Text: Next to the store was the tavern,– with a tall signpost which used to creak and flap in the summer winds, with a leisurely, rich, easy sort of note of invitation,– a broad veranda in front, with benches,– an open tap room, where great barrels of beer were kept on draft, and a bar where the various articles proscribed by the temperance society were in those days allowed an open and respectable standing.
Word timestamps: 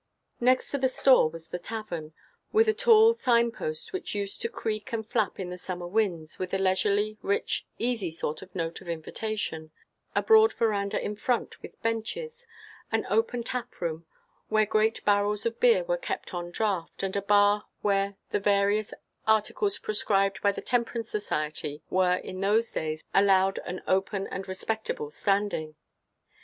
Next 0.39 0.71
to 0.71 0.79
the 0.79 0.89
store 0.89 1.29
was 1.29 1.49
the 1.49 1.59
tavern,– 1.59 2.13
with 2.51 2.67
a 2.67 2.73
tall 2.73 3.13
signpost 3.13 3.93
which 3.93 4.15
used 4.15 4.41
to 4.41 4.49
creak 4.49 4.91
and 4.91 5.07
flap 5.07 5.39
in 5.39 5.51
the 5.51 5.59
summer 5.59 5.85
winds, 5.85 6.39
with 6.39 6.55
a 6.55 6.57
leisurely, 6.57 7.19
rich, 7.21 7.67
easy 7.77 8.09
sort 8.09 8.41
of 8.41 8.55
note 8.55 8.81
of 8.81 8.89
invitation,– 8.89 9.69
a 10.15 10.23
broad 10.23 10.53
veranda 10.53 10.99
in 10.99 11.15
front, 11.17 11.61
with 11.61 11.79
benches,– 11.83 12.47
an 12.91 13.05
open 13.11 13.43
tap 13.43 13.79
room, 13.79 14.07
where 14.49 14.65
great 14.65 15.05
barrels 15.05 15.45
of 15.45 15.59
beer 15.59 15.83
were 15.83 15.97
kept 15.97 16.33
on 16.33 16.49
draft, 16.49 17.03
and 17.03 17.15
a 17.15 17.21
bar 17.21 17.67
where 17.83 18.15
the 18.31 18.39
various 18.39 18.95
articles 19.27 19.77
proscribed 19.77 20.41
by 20.41 20.51
the 20.51 20.61
temperance 20.61 21.11
society 21.11 21.83
were 21.91 22.15
in 22.15 22.41
those 22.41 22.71
days 22.71 23.03
allowed 23.13 23.59
an 23.67 23.83
open 23.85 24.25
and 24.25 24.47
respectable 24.47 25.11
standing. 25.11 25.75